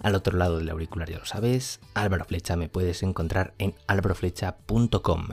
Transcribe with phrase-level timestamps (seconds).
[0.00, 5.28] Al otro lado del auricular ya lo sabes, Álvaro Flecha me puedes encontrar en álvaroflecha.com.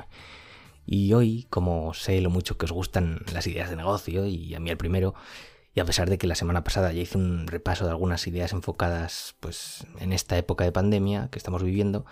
[0.85, 4.59] Y hoy, como sé lo mucho que os gustan las ideas de negocio, y a
[4.59, 5.13] mí el primero,
[5.75, 8.53] y a pesar de que la semana pasada ya hice un repaso de algunas ideas
[8.53, 12.05] enfocadas pues, en esta época de pandemia que estamos viviendo,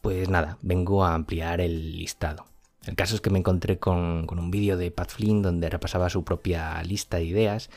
[0.00, 2.46] pues nada, vengo a ampliar el listado.
[2.86, 6.08] El caso es que me encontré con, con un vídeo de Pat Flynn donde repasaba
[6.08, 7.68] su propia lista de ideas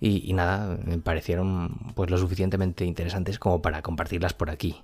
[0.00, 4.82] y, nada, me parecieron pues lo suficientemente interesantes como para compartirlas por aquí.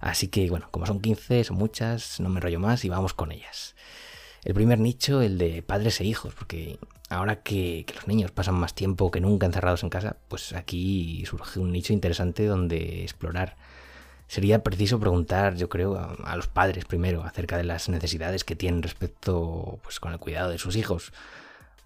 [0.00, 3.32] Así que bueno, como son 15, son muchas, no me rollo más y vamos con
[3.32, 3.76] ellas.
[4.44, 8.74] El primer nicho, el de padres e hijos, porque ahora que, los niños pasan más
[8.74, 13.56] tiempo que nunca encerrados en casa, pues aquí surge un nicho interesante donde explorar.
[14.26, 18.56] Sería preciso preguntar, yo creo, a, a, los padres primero acerca de las necesidades que
[18.56, 21.12] tienen respecto pues con el cuidado de sus hijos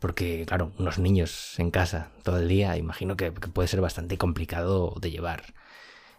[0.00, 4.94] porque, claro, unos niños en casa todo el día, imagino que, puede ser bastante complicado
[5.00, 5.54] de llevar.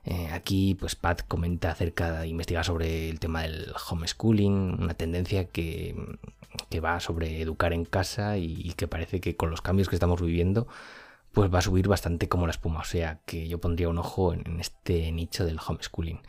[0.06, 5.46] Eh, aquí, pues Pat comenta acerca de investigar sobre el tema del homeschooling, una tendencia
[5.50, 5.96] que,
[6.84, 10.68] va sobre educar en casa y, que parece que con los cambios que estamos viviendo,
[11.34, 12.80] pues va a subir bastante como la espuma.
[12.82, 16.22] O sea que yo pondría un ojo en, este nicho del homeschooling.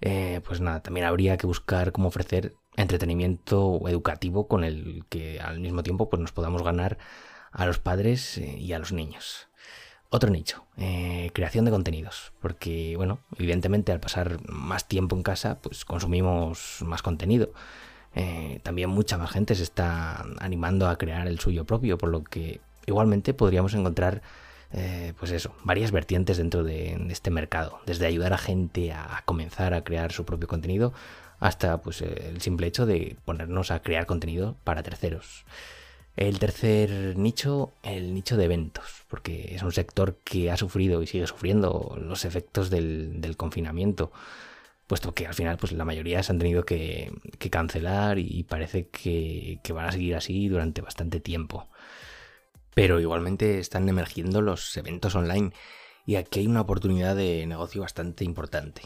[0.00, 5.60] Eh, pues nada, también habría que buscar cómo ofrecer entretenimiento educativo con el que al
[5.60, 6.98] mismo tiempo pues, nos podamos ganar
[7.52, 9.48] a los padres eh, y a los niños.
[10.08, 15.58] Otro nicho, eh, creación de contenidos, porque bueno, evidentemente al pasar más tiempo en casa,
[15.62, 17.52] pues consumimos más contenido.
[18.14, 22.24] Eh, también mucha más gente se está animando a crear el suyo propio, por lo
[22.24, 24.22] que igualmente podríamos encontrar
[25.18, 29.84] pues eso, varias vertientes dentro de, este mercado, desde ayudar a gente a comenzar a
[29.84, 30.94] crear su propio contenido
[31.42, 35.44] hasta pues, el simple hecho de ponernos a crear contenido para terceros.
[36.16, 41.08] El tercer nicho, el nicho de eventos, porque es un sector que ha sufrido y
[41.08, 44.12] sigue sufriendo los efectos del, confinamiento,
[44.86, 47.12] puesto que al final pues, la mayoría se han tenido que,
[47.50, 51.68] cancelar y parece que, que van a seguir así durante bastante tiempo.
[52.72, 55.52] Pero igualmente están emergiendo los eventos online
[56.06, 58.82] y aquí hay una oportunidad de negocio bastante importante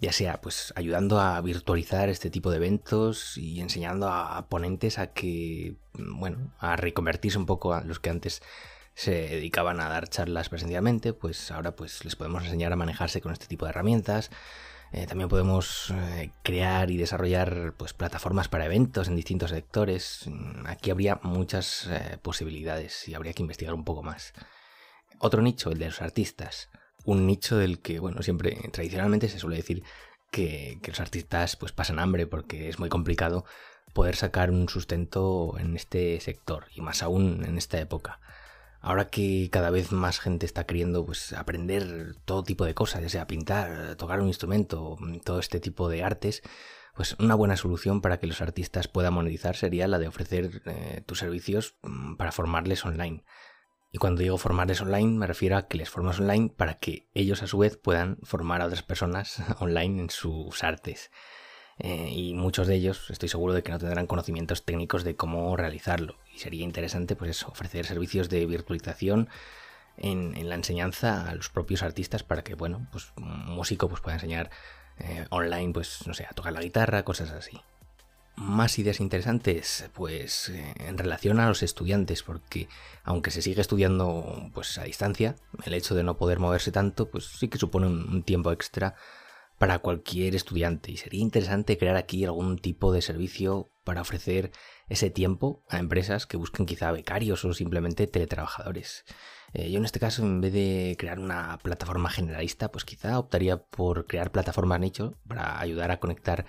[0.00, 5.08] ya sea pues ayudando a virtualizar este tipo de eventos y enseñando a ponentes a
[5.08, 8.42] que, bueno, a reconvertirse un poco a los que antes
[8.94, 13.32] se dedicaban a dar charlas presencialmente, pues ahora pues les podemos enseñar a manejarse con
[13.32, 14.30] este tipo de herramientas.
[14.90, 20.28] Eh, también podemos eh, crear y desarrollar pues plataformas para eventos en distintos sectores.
[20.66, 24.32] Aquí habría muchas eh, posibilidades y habría que investigar un poco más.
[25.20, 26.70] Otro nicho, el de los artistas
[27.08, 29.82] un nicho del que, bueno, siempre tradicionalmente se suele decir
[30.30, 33.46] que, los artistas pues pasan hambre porque es muy complicado
[33.94, 38.20] poder sacar un sustento en este sector y más aún en esta época.
[38.80, 43.08] Ahora que cada vez más gente está queriendo pues, aprender todo tipo de cosas, ya
[43.08, 46.42] sea pintar, tocar un instrumento, todo este tipo de artes,
[46.94, 51.02] pues una buena solución para que los artistas puedan monetizar sería la de ofrecer eh,
[51.06, 53.24] tus servicios mm, para formarles online.
[53.98, 57.46] Cuando digo formarles online, me refiero a que les formas online para que ellos a
[57.46, 61.10] su vez puedan formar a otras personas online en sus artes.
[61.78, 65.56] Eh, y muchos de ellos estoy seguro de que no tendrán conocimientos técnicos de cómo
[65.56, 66.18] realizarlo.
[66.34, 69.28] Y sería interesante pues ofrecer servicios de virtualización
[69.96, 74.16] en, la enseñanza a los propios artistas para que, bueno, pues un músico pues, pueda
[74.16, 74.50] enseñar
[74.98, 77.60] eh, online, pues, no sé, a tocar la guitarra, cosas así
[78.38, 79.90] más ideas interesantes?
[79.94, 82.68] Pues eh, en relación a los estudiantes, porque
[83.04, 87.26] aunque se sigue estudiando pues a distancia, el hecho de no poder moverse tanto, pues
[87.26, 88.94] sí que supone un, tiempo extra
[89.58, 94.52] para cualquier estudiante y sería interesante crear aquí algún tipo de servicio para ofrecer
[94.88, 99.04] ese tiempo a empresas que busquen quizá becarios o simplemente teletrabajadores.
[99.52, 103.56] Eh, yo en este caso, en vez de crear una plataforma generalista, pues quizá optaría
[103.64, 106.46] por crear plataformas nicho para ayudar a conectar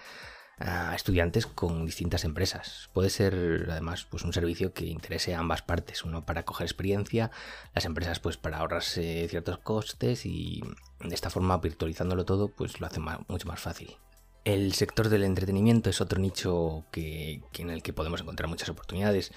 [0.59, 2.89] a estudiantes con distintas empresas.
[2.93, 7.31] Puede ser además pues un servicio que interese a ambas partes, uno para coger experiencia,
[7.73, 10.61] las empresas pues para ahorrarse ciertos costes y
[10.99, 13.95] de esta forma virtualizándolo todo pues lo hace mucho más fácil.
[14.43, 19.31] El sector del entretenimiento es otro nicho que, en el que podemos encontrar muchas oportunidades.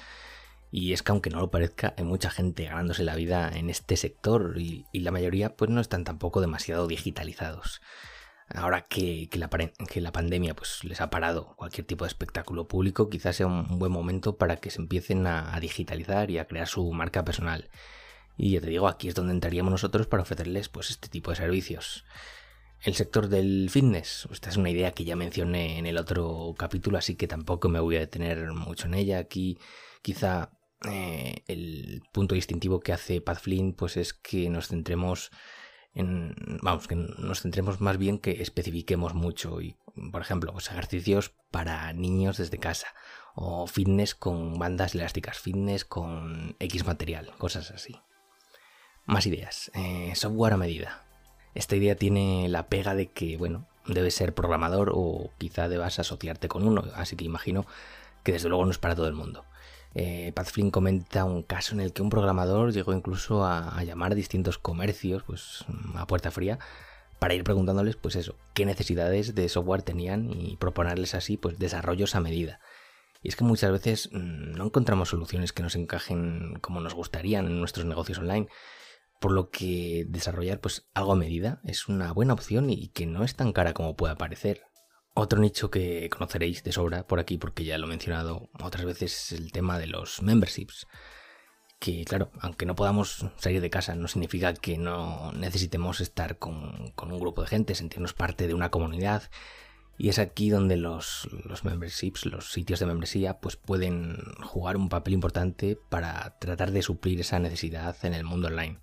[0.71, 3.97] Y es que aunque no lo parezca, hay mucha gente ganándose la vida en este
[3.97, 7.83] sector y, y la mayoría pues no están tampoco demasiado digitalizados.
[8.55, 9.49] Ahora que, la,
[10.13, 14.37] pandemia pues, les ha parado cualquier tipo de espectáculo público, quizás sea un buen momento
[14.37, 17.71] para que se empiecen a, digitalizar y a crear su marca personal.
[18.37, 21.37] Y ya te digo, aquí es donde entraríamos nosotros para ofrecerles pues, este tipo de
[21.37, 22.05] servicios.
[22.83, 26.99] El sector del fitness, esta es una idea que ya mencioné en el otro capítulo,
[26.99, 29.19] así que tampoco me voy a detener mucho en ella.
[29.19, 29.57] Aquí
[30.03, 30.51] quizá
[30.91, 35.31] eh, el punto distintivo que hace Pat Flynn pues es que nos centremos
[35.95, 39.77] vamos, que nos centremos más bien que especifiquemos mucho y,
[40.11, 42.89] por ejemplo, ejercicios para niños desde casa
[43.35, 47.97] o fitness con bandas elásticas, fitness con X material, cosas así.
[49.05, 49.71] Más ideas.
[49.75, 51.05] Eh, software a medida.
[51.55, 56.49] Esta idea tiene la pega de que, bueno, debes ser programador o quizá debas asociarte
[56.49, 57.67] con uno, así que imagino
[58.23, 59.45] que desde luego no es para todo el mundo.
[59.95, 64.13] Eh, Pat Flynn comenta un caso en el que un programador llegó incluso a, llamar
[64.13, 66.59] a distintos comercios, pues a puerta fría,
[67.19, 72.15] para ir preguntándoles, pues eso, qué necesidades de software tenían y proponerles así, pues desarrollos
[72.15, 72.61] a medida.
[73.23, 77.47] Y es que muchas veces mm, no encontramos soluciones que nos encajen como nos gustarían
[77.47, 78.49] en nuestros negocios online,
[79.21, 83.23] por lo que desarrollar pues algo a medida es una buena opción y que no
[83.23, 84.65] es tan cara como pueda parecer.
[85.15, 89.33] Otro nicho que conoceréis de sobra por aquí, porque ya lo he mencionado otras veces,
[89.33, 90.87] es el tema de los memberships.
[91.79, 96.95] Que claro, aunque no podamos salir de casa, no significa que no necesitemos estar con,
[96.97, 99.25] un grupo de gente, sentirnos parte de una comunidad.
[99.99, 104.89] Y es aquí donde los, los memberships, los sitios de membresía, pues pueden jugar un
[104.89, 108.81] papel importante para tratar de suplir esa necesidad en el mundo online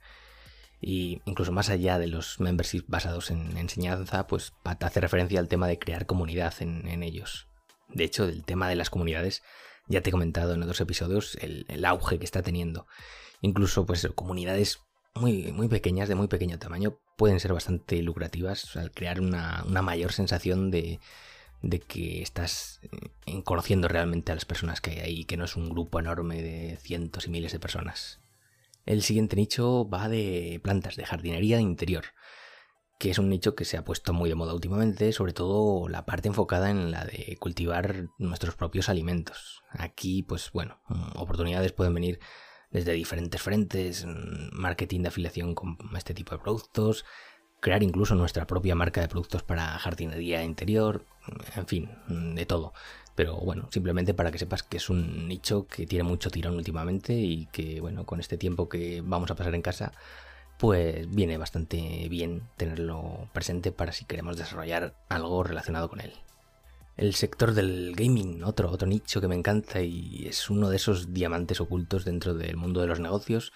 [0.81, 5.67] y incluso más allá de los memberships basados en enseñanza, pues hace referencia al tema
[5.67, 7.47] de crear comunidad en, ellos.
[7.89, 9.43] De hecho, el tema de las comunidades,
[9.87, 12.87] ya te he comentado en otros episodios el, auge que está teniendo.
[13.41, 14.79] Incluso, pues, comunidades
[15.15, 19.81] muy, muy pequeñas, de muy pequeño tamaño, pueden ser bastante lucrativas al crear una, una
[19.81, 20.99] mayor sensación de,
[21.61, 22.79] de que estás
[23.25, 26.41] eh, conociendo realmente a las personas que hay ahí, que no es un grupo enorme
[26.41, 28.18] de cientos y miles de personas.
[28.85, 32.05] El siguiente nicho va de plantas de jardinería de interior,
[32.97, 36.05] que es un nicho que se ha puesto muy de moda últimamente, sobre todo la
[36.05, 39.63] parte enfocada en la de cultivar nuestros propios alimentos.
[39.69, 40.81] Aquí, pues bueno,
[41.15, 42.19] oportunidades pueden venir
[42.71, 44.05] desde diferentes frentes,
[44.51, 47.05] marketing de afiliación con este tipo de productos,
[47.59, 51.05] crear incluso nuestra propia marca de productos para jardinería interior,
[51.55, 51.89] en fin,
[52.35, 52.73] de todo.
[53.19, 57.11] Pero bueno, simplemente para que sepas que es un nicho que tiene mucho tirón últimamente
[57.11, 59.91] y que, bueno, con este tiempo que vamos a pasar en casa,
[60.57, 66.13] pues viene bastante bien tenerlo presente para si queremos desarrollar algo relacionado con él.
[66.95, 71.13] El sector del gaming, otro, otro nicho que me encanta y es uno de esos
[71.13, 73.51] diamantes ocultos dentro del mundo de los negocios,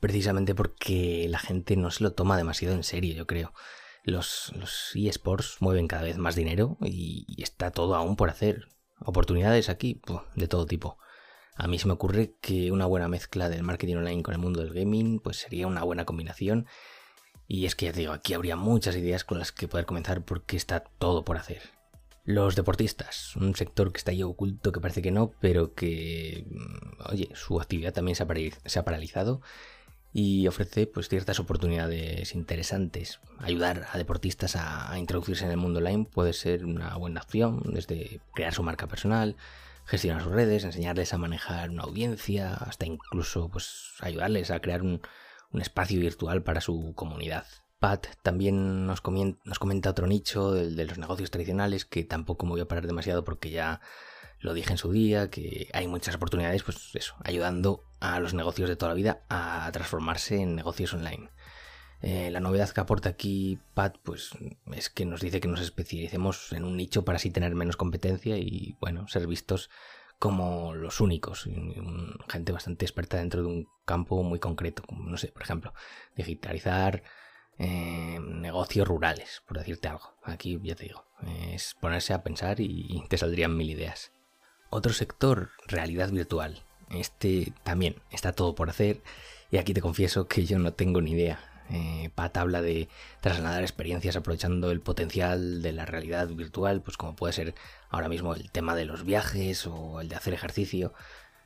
[0.00, 3.54] precisamente porque la gente no se lo toma demasiado en serio, yo creo.
[4.02, 8.66] Los, los eSports mueven cada vez más dinero y está todo aún por hacer.
[9.00, 10.00] Oportunidades aquí,
[10.34, 10.98] de todo tipo.
[11.56, 14.60] A mí se me ocurre que una buena mezcla del marketing online con el mundo
[14.60, 16.66] del gaming, pues sería una buena combinación.
[17.48, 20.24] Y es que ya te digo, aquí habría muchas ideas con las que poder comenzar
[20.24, 21.62] porque está todo por hacer.
[22.24, 27.10] Los deportistas, un sector que está ahí oculto, que parece que no, pero que, mm,
[27.12, 28.24] oye, su actividad también se
[28.78, 29.40] ha, paralizado
[30.18, 33.20] y ofrece pues ciertas oportunidades interesantes.
[33.38, 38.22] Ayudar a deportistas a, introducirse en el mundo online puede ser una buena opción, desde
[38.32, 39.36] crear su marca personal,
[39.84, 45.02] gestionar sus redes, enseñarles a manejar una audiencia, hasta incluso pues ayudarles a crear un,
[45.52, 47.44] espacio virtual para su comunidad.
[47.78, 49.02] Pat también nos,
[49.44, 52.86] nos comenta otro nicho, el de los negocios tradicionales, que tampoco me voy a parar
[52.86, 53.82] demasiado porque ya
[54.38, 58.68] lo dije en su día, que hay muchas oportunidades, pues eso, ayudando a los negocios
[58.68, 61.30] de toda la vida a transformarse en negocios online.
[62.02, 64.30] Eh, la novedad que aporta aquí Pat, pues
[64.72, 68.36] es que nos dice que nos especialicemos en un nicho para así tener menos competencia
[68.36, 69.70] y, bueno, ser vistos
[70.18, 71.48] como los únicos,
[72.28, 75.74] gente bastante experta dentro de un campo muy concreto, como, no sé, por ejemplo,
[76.14, 77.02] digitalizar
[77.58, 80.14] eh, negocios rurales, por decirte algo.
[80.22, 84.12] Aquí ya te digo, es ponerse a pensar y te saldrían mil ideas.
[84.70, 86.65] Otro sector, realidad virtual.
[86.90, 89.00] Este también está todo por hacer
[89.50, 91.40] y aquí te confieso que yo no tengo ni idea.
[91.70, 92.88] Eh, Pat habla de
[93.20, 97.54] trasladar experiencias aprovechando el potencial de la realidad virtual, pues como puede ser
[97.90, 100.92] ahora mismo el tema de los viajes o el de hacer ejercicio.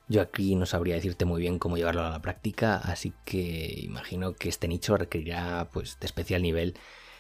[0.08, 4.34] Yo aquí no sabría decirte muy bien cómo llevarlo a la práctica, así que imagino
[4.34, 6.76] que este nicho requerirá pues de especial nivel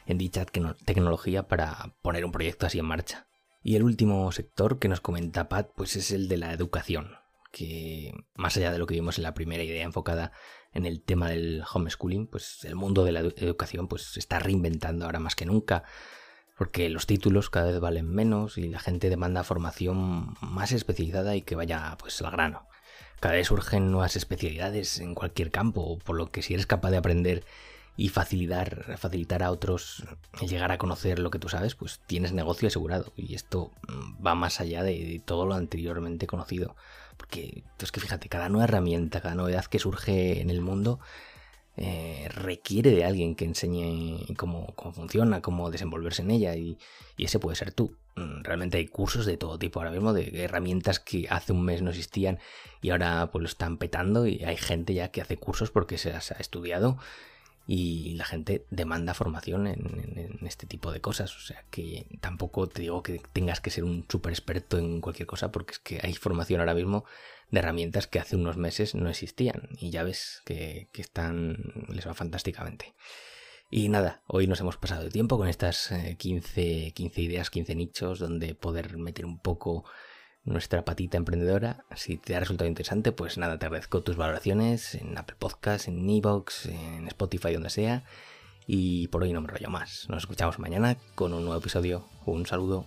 [0.06, 3.28] en dicha tecnología para poner un proyecto así en marcha.
[3.62, 7.19] Y el último sector que nos comenta Pat pues es el de la educación,
[7.50, 10.32] que más allá de lo que vimos en la primera idea enfocada
[10.72, 15.04] en el tema del homeschooling, pues el mundo de la educación pues se está reinventando
[15.04, 15.84] ahora más que nunca.
[16.56, 21.42] porque los títulos cada vez valen menos y la gente demanda formación más especializada y
[21.42, 22.68] que vaya pues al grano.
[23.18, 26.98] Cada vez surgen nuevas especialidades en cualquier campo, por lo que si eres capaz de
[26.98, 27.44] aprender
[27.96, 30.04] y facilitar, facilitar a otros
[30.40, 33.12] llegar a conocer lo que tú sabes, pues tienes negocio asegurado.
[33.16, 36.76] Y esto mm, va más allá de todo lo anteriormente conocido.
[37.20, 41.00] Porque es que fíjate, cada nueva herramienta, cada novedad que surge en el mundo
[41.76, 46.78] eh, requiere de alguien que enseñe cómo, funciona, cómo desenvolverse en ella y,
[47.18, 47.94] ese puede ser tú.
[48.16, 51.82] Mm, realmente hay cursos de todo tipo ahora mismo, de herramientas que hace un mes
[51.82, 52.38] no existían
[52.80, 56.12] y ahora pues lo están petando y hay gente ya que hace cursos porque se
[56.12, 56.96] ha estudiado
[57.72, 61.36] y la gente demanda formación en, este tipo de cosas.
[61.36, 65.28] O sea que tampoco te digo que tengas que ser un súper experto en cualquier
[65.28, 67.04] cosa, porque es que hay formación ahora mismo
[67.52, 71.58] de herramientas que hace unos meses no existían y ya ves que, están,
[71.90, 72.92] les va fantásticamente.
[73.70, 77.76] Y nada, hoy nos hemos pasado de tiempo con estas 15, eh, 15 ideas, 15
[77.76, 79.84] nichos donde poder meter un poco
[80.44, 81.84] nuestra patita emprendedora.
[81.94, 86.08] Si te ha resultado interesante, pues nada, te agradezco tus valoraciones en Apple Podcasts, en
[86.08, 88.04] Evox, en Spotify, donde sea.
[88.66, 90.06] Y por hoy no me rollo más.
[90.08, 92.06] Nos escuchamos mañana con un nuevo episodio.
[92.24, 92.86] Un saludo.